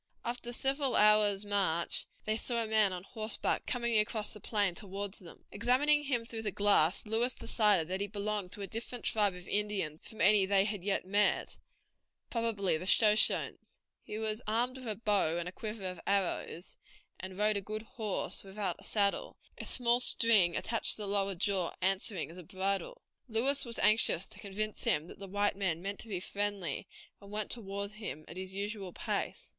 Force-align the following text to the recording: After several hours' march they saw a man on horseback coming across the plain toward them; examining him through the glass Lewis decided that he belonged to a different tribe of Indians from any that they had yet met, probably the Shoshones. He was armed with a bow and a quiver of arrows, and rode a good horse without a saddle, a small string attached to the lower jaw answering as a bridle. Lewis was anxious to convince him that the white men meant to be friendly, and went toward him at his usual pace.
After 0.25 0.51
several 0.51 0.95
hours' 0.95 1.45
march 1.45 2.07
they 2.25 2.35
saw 2.35 2.63
a 2.63 2.67
man 2.67 2.91
on 2.91 3.03
horseback 3.03 3.67
coming 3.67 3.99
across 3.99 4.33
the 4.33 4.39
plain 4.39 4.73
toward 4.73 5.13
them; 5.13 5.45
examining 5.51 6.03
him 6.05 6.25
through 6.25 6.41
the 6.41 6.49
glass 6.51 7.05
Lewis 7.05 7.35
decided 7.35 7.87
that 7.87 8.01
he 8.01 8.07
belonged 8.07 8.51
to 8.53 8.63
a 8.63 8.67
different 8.67 9.05
tribe 9.05 9.35
of 9.35 9.47
Indians 9.47 10.01
from 10.07 10.19
any 10.19 10.47
that 10.47 10.55
they 10.55 10.65
had 10.65 10.83
yet 10.83 11.05
met, 11.05 11.59
probably 12.31 12.77
the 12.79 12.87
Shoshones. 12.87 13.77
He 14.01 14.17
was 14.17 14.41
armed 14.47 14.77
with 14.79 14.87
a 14.87 14.95
bow 14.95 15.37
and 15.37 15.47
a 15.47 15.51
quiver 15.51 15.85
of 15.85 16.01
arrows, 16.07 16.77
and 17.19 17.37
rode 17.37 17.57
a 17.57 17.61
good 17.61 17.83
horse 17.83 18.43
without 18.43 18.77
a 18.79 18.83
saddle, 18.83 19.37
a 19.59 19.65
small 19.65 19.99
string 19.99 20.57
attached 20.57 20.93
to 20.93 20.97
the 21.03 21.07
lower 21.07 21.35
jaw 21.35 21.73
answering 21.79 22.31
as 22.31 22.39
a 22.39 22.43
bridle. 22.43 23.03
Lewis 23.27 23.65
was 23.65 23.77
anxious 23.77 24.25
to 24.29 24.39
convince 24.39 24.83
him 24.83 25.05
that 25.05 25.19
the 25.19 25.27
white 25.27 25.55
men 25.55 25.79
meant 25.79 25.99
to 25.99 26.07
be 26.07 26.19
friendly, 26.19 26.87
and 27.21 27.29
went 27.29 27.51
toward 27.51 27.91
him 27.91 28.25
at 28.27 28.35
his 28.35 28.51
usual 28.51 28.91
pace. 28.93 29.49